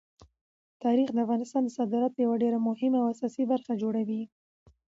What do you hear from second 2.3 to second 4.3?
ډېره مهمه او اساسي برخه جوړوي.